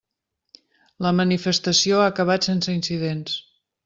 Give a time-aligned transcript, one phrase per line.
[1.07, 3.37] La manifestació ha acabat sense incidents.